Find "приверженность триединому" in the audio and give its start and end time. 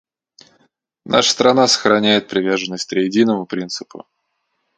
2.27-3.45